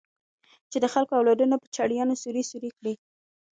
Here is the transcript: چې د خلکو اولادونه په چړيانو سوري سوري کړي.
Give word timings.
چې 0.71 0.77
د 0.83 0.85
خلکو 0.93 1.13
اولادونه 1.19 1.55
په 1.59 1.67
چړيانو 1.75 2.19
سوري 2.23 2.43
سوري 2.51 2.69
کړي. 2.77 2.93